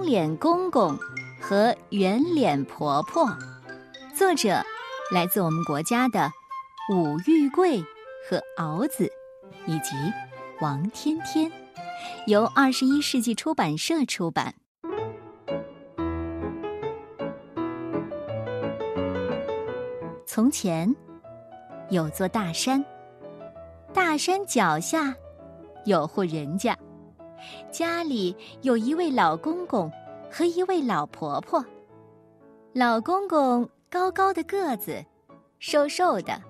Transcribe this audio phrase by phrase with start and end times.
[0.00, 0.98] 方脸公公
[1.38, 3.28] 和圆脸婆婆，
[4.16, 4.62] 作者
[5.12, 6.32] 来自我们国家的
[6.90, 7.82] 武玉贵
[8.26, 9.12] 和敖子，
[9.66, 9.90] 以及
[10.62, 11.52] 王天天，
[12.26, 14.54] 由二十一世纪出版社出版。
[20.24, 20.96] 从前
[21.90, 22.82] 有座大山，
[23.92, 25.14] 大山脚下
[25.84, 26.74] 有户人家。
[27.70, 29.90] 家里有一位老公公
[30.30, 31.64] 和一位老婆婆。
[32.72, 35.04] 老公公高高的个子，
[35.58, 36.40] 瘦瘦的，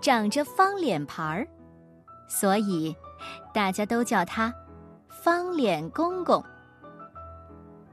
[0.00, 1.48] 长着方脸盘儿，
[2.28, 2.94] 所以
[3.54, 4.54] 大家都叫他
[5.08, 6.42] 方脸公公。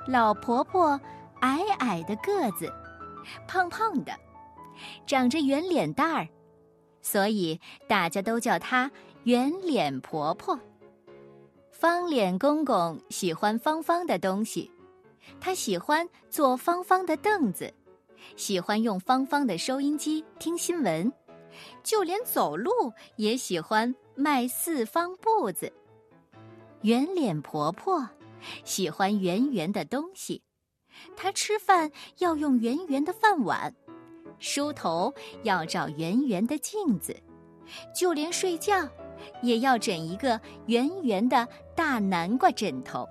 [0.07, 0.99] 老婆婆
[1.41, 2.71] 矮矮的个子，
[3.47, 4.11] 胖胖的，
[5.05, 6.27] 长着圆脸蛋儿，
[7.01, 8.91] 所以大家都叫她
[9.23, 10.59] 圆脸婆婆。
[11.79, 14.71] 方脸公公喜欢方方的东西，
[15.39, 17.71] 他喜欢坐方方的凳子，
[18.35, 21.13] 喜欢用方方的收音机听新闻，
[21.83, 22.71] 就连走路
[23.17, 25.71] 也喜欢迈四方步子。
[26.81, 28.09] 圆脸婆婆
[28.63, 30.41] 喜欢圆圆的东西，
[31.15, 33.71] 她吃饭要用圆圆的饭碗，
[34.39, 37.15] 梳头要照圆圆的镜子，
[37.95, 38.89] 就连睡觉。
[39.41, 43.07] 也要枕一个圆圆的大南瓜枕头。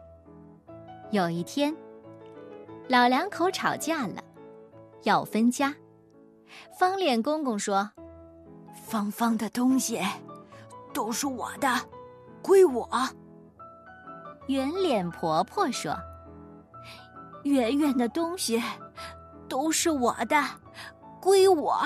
[1.11, 1.75] 有一天，
[2.89, 4.23] 老两口吵架了，
[5.05, 5.75] 要分家。
[6.79, 7.91] 方脸公公说
[8.75, 10.01] ：“方方的东西
[10.93, 11.69] 都是我的，
[12.43, 12.89] 归我。”
[14.49, 15.97] 圆脸婆婆说
[17.45, 18.63] ：“圆圆的东西
[19.49, 20.41] 都是我的，
[21.21, 21.81] 归我。”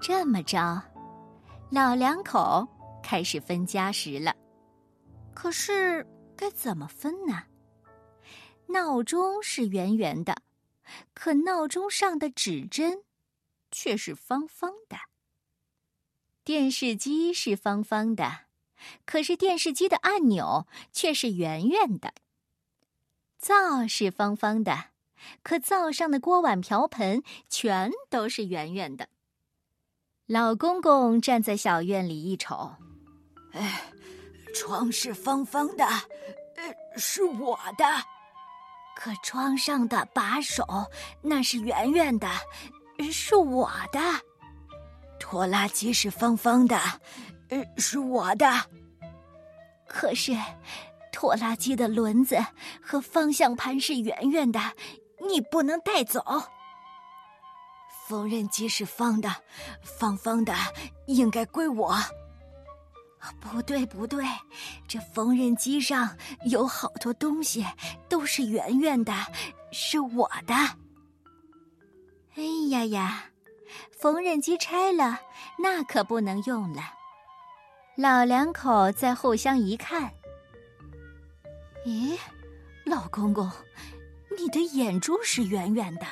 [0.00, 0.82] 这么着。
[1.72, 2.66] 老两口
[3.00, 4.34] 开始分家时了，
[5.32, 6.04] 可是
[6.36, 7.44] 该怎么分呢？
[8.66, 10.42] 闹钟是圆圆的，
[11.14, 13.04] 可闹钟上的指针
[13.70, 14.96] 却是方方的。
[16.42, 18.46] 电视机是方方的，
[19.04, 22.14] 可是电视机的按钮却是圆圆的。
[23.38, 24.86] 灶是方方的，
[25.44, 29.08] 可灶上的锅碗瓢盆全都是圆圆的。
[30.30, 32.70] 老公公站在小院里一瞅，
[33.52, 33.82] 哎，
[34.54, 37.84] 窗是方方的，呃，是我的；
[38.94, 40.64] 可窗上的把手
[41.20, 42.28] 那是圆圆的，
[43.10, 43.98] 是我的；
[45.18, 46.78] 拖拉机是方方的，
[47.48, 48.46] 呃，是我的。
[49.88, 50.32] 可是，
[51.10, 52.38] 拖拉机的轮子
[52.80, 54.60] 和方向盘是圆圆的，
[55.28, 56.24] 你不能带走。
[58.10, 59.32] 缝纫机是方的，
[59.84, 60.52] 方方的
[61.06, 61.94] 应该归我。
[63.38, 64.24] 不对，不对，
[64.88, 66.16] 这缝纫机上
[66.46, 67.64] 有好多东西
[68.08, 69.12] 都是圆圆的，
[69.70, 70.54] 是我的。
[72.34, 73.26] 哎呀呀，
[73.96, 75.20] 缝纫机拆了，
[75.56, 76.82] 那可不能用了。
[77.96, 80.12] 老两口再互相一看，
[81.86, 82.18] 咦，
[82.84, 83.48] 老公公，
[84.36, 86.06] 你的眼珠是圆圆的。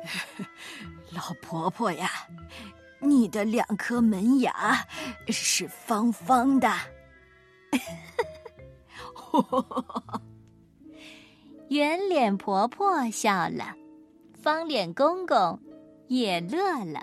[1.12, 2.08] 老婆婆呀，
[3.00, 4.86] 你的两颗门牙
[5.28, 6.70] 是方方的。
[11.68, 13.76] 圆脸婆婆笑了，
[14.42, 15.60] 方脸公公
[16.08, 17.00] 也乐了。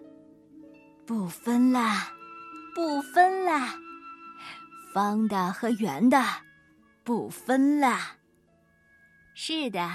[1.05, 2.13] 不分啦，
[2.75, 3.75] 不分啦，
[4.93, 6.21] 方的和圆的
[7.05, 8.17] 不分啦。
[9.33, 9.89] 是的，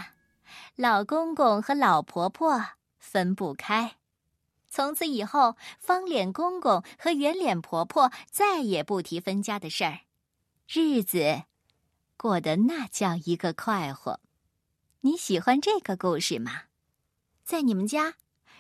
[0.77, 2.65] 老公公和老婆婆。
[3.03, 3.97] 分不开，
[4.71, 10.03] 从此以后，方脸公公和圆脸婆婆再也不提分家的事儿，
[10.69, 11.43] 日子
[12.17, 14.21] 过得那叫一个快活。
[15.01, 16.63] 你喜欢这个故事吗？
[17.43, 18.15] 在你们家，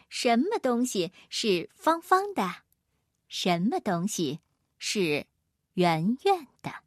[0.08, 2.64] 什么东西是方方的？
[3.28, 4.40] 什么东西
[4.76, 5.28] 是
[5.74, 6.82] 圆圆的？